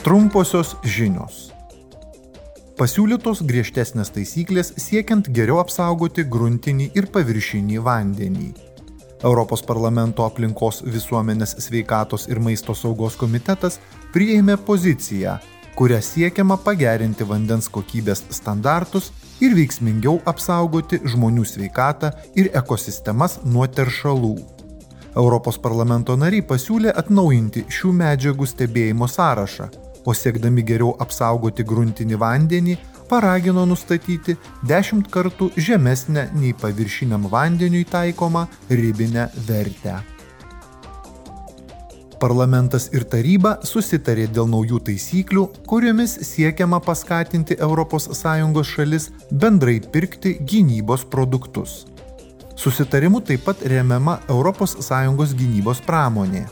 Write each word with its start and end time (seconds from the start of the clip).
Trumposios 0.00 0.78
žinios. 0.80 1.50
Pasiūlytos 2.80 3.42
griežtesnės 3.44 4.08
taisyklės 4.14 4.70
siekiant 4.80 5.26
geriau 5.28 5.58
apsaugoti 5.60 6.22
gruntinį 6.24 6.86
ir 6.96 7.08
paviršinį 7.12 7.82
vandenį. 7.84 8.46
Europos 9.20 9.60
parlamento 9.60 10.24
aplinkos 10.24 10.80
visuomenės 10.86 11.52
sveikatos 11.66 12.24
ir 12.32 12.40
maisto 12.40 12.72
saugos 12.72 13.18
komitetas 13.20 13.76
priėmė 14.14 14.56
poziciją, 14.70 15.34
kuria 15.76 16.00
siekiama 16.00 16.56
pagerinti 16.64 17.28
vandens 17.28 17.68
kokybės 17.68 18.24
standartus 18.32 19.10
ir 19.44 19.52
veiksmingiau 19.58 20.22
apsaugoti 20.32 21.02
žmonių 21.04 21.44
sveikatą 21.44 22.14
ir 22.40 22.48
ekosistemas 22.56 23.36
nuo 23.44 23.68
teršalų. 23.68 24.32
Europos 25.12 25.60
parlamento 25.60 26.16
nariai 26.16 26.40
pasiūlė 26.40 26.96
atnaujinti 26.96 27.66
šių 27.68 27.94
medžiagų 28.00 28.48
stebėjimo 28.48 29.12
sąrašą, 29.12 29.68
o 30.04 30.14
siekdami 30.14 30.64
geriau 30.66 30.94
apsaugoti 31.02 31.64
gruntinį 31.66 32.20
vandenį, 32.20 32.76
paragino 33.10 33.66
nustatyti 33.66 34.36
10 34.70 35.10
kartų 35.10 35.50
žemesnę 35.56 36.28
nei 36.36 36.54
paviršiniam 36.54 37.26
vandeniui 37.32 37.84
taikomą 37.90 38.46
ribinę 38.70 39.28
vertę. 39.48 39.98
Parlamentas 42.20 42.90
ir 42.92 43.06
taryba 43.08 43.54
susitarė 43.64 44.26
dėl 44.28 44.48
naujų 44.52 44.82
taisyklių, 44.90 45.46
kuriomis 45.64 46.18
siekiama 46.28 46.76
paskatinti 46.84 47.56
ES 47.56 48.66
šalis 48.68 49.08
bendrai 49.32 49.78
pirkti 49.80 50.34
gynybos 50.44 51.06
produktus. 51.08 51.86
Susitarimu 52.60 53.22
taip 53.24 53.46
pat 53.46 53.62
remiama 53.64 54.18
ES 54.28 55.32
gynybos 55.32 55.80
pramonė. 55.80 56.44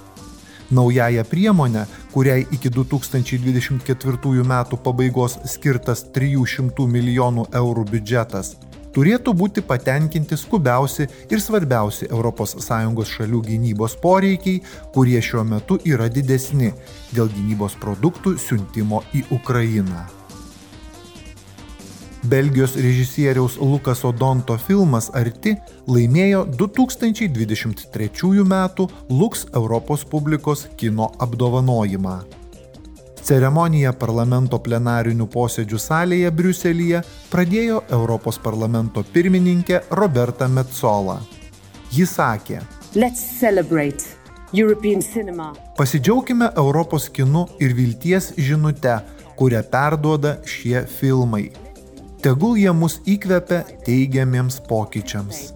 Naująją 0.71 1.25
priemonę, 1.25 1.87
kuriai 2.13 2.47
iki 2.55 2.71
2024 2.73 4.45
metų 4.53 4.79
pabaigos 4.85 5.39
skirtas 5.47 6.05
300 6.15 6.87
milijonų 6.89 7.47
eurų 7.61 7.85
biudžetas, 7.93 8.57
turėtų 8.97 9.35
būti 9.41 9.63
patenkinti 9.63 10.37
skubiausi 10.37 11.09
ir 11.31 11.43
svarbiausi 11.43 12.09
ES 12.11 13.15
šalių 13.15 13.43
gynybos 13.51 13.97
poreikiai, 14.03 14.63
kurie 14.95 15.21
šiuo 15.23 15.45
metu 15.45 15.79
yra 15.85 16.09
didesni 16.09 16.73
dėl 17.13 17.29
gynybos 17.33 17.79
produktų 17.81 18.39
siuntimo 18.39 19.03
į 19.15 19.25
Ukrainą. 19.31 20.07
Belgijos 22.29 22.77
režisieriaus 22.77 23.57
Lukaso 23.57 24.13
Donto 24.13 24.53
filmas 24.61 25.07
Arti 25.17 25.55
laimėjo 25.89 26.43
2023 26.61 28.43
m. 28.45 28.57
Lux 29.09 29.47
Europos 29.57 30.05
publikos 30.05 30.67
kino 30.77 31.09
apdovanojimą. 31.25 32.19
Ceremoniją 33.25 33.93
parlamento 33.97 34.59
plenarinių 34.61 35.27
posėdžių 35.33 35.81
salėje 35.81 36.33
Briuselyje 36.33 37.01
pradėjo 37.33 37.81
Europos 37.97 38.39
parlamento 38.39 39.05
pirmininkė 39.15 39.81
Roberta 39.91 40.49
Metzola. 40.49 41.23
Ji 41.93 42.05
sakė, 42.05 42.61
Pasidžiaugime 45.77 46.51
Europos 46.57 47.09
kinu 47.09 47.47
ir 47.61 47.73
vilties 47.77 48.35
žinute, 48.37 48.99
kurią 49.41 49.65
perduoda 49.73 50.37
šie 50.45 50.85
filmai 50.99 51.68
tegul 52.23 52.59
jie 52.59 52.73
mus 52.75 52.99
įkvepia 53.07 53.63
teigiamiems 53.87 54.61
pokyčiams. 54.69 55.53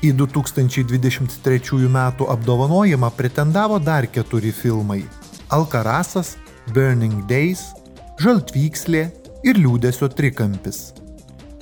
Į 0.00 0.14
2023 0.16 1.82
m. 1.84 1.98
apdovanojimą 2.34 3.10
pretendavo 3.16 3.78
dar 3.78 4.06
keturi 4.08 4.52
filmai- 4.52 5.02
Alkarasas, 5.56 6.36
Burning 6.72 7.26
Days, 7.28 7.74
Žaltvykslė 8.20 9.10
ir 9.44 9.56
Liūdėsio 9.56 10.08
trikampis. 10.12 10.92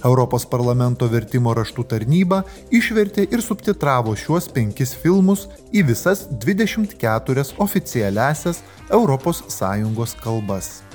Europos 0.05 0.45
parlamento 0.47 1.09
vertimo 1.11 1.53
raštų 1.55 1.85
tarnyba 1.91 2.45
išvertė 2.71 3.27
ir 3.35 3.43
subtitravo 3.43 4.15
šiuos 4.15 4.47
penkis 4.55 4.95
filmus 4.95 5.49
į 5.75 5.83
visas 5.91 6.29
24 6.31 7.55
oficialiasias 7.59 8.63
ES 8.91 10.15
kalbas. 10.23 10.88